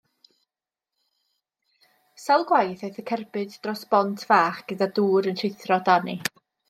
[2.23, 6.19] Sawl gwaith aeth y cerbyd dros bont fach gyda dŵr yn rhuthro dani.